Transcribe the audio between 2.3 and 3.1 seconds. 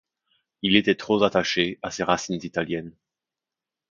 italiennes.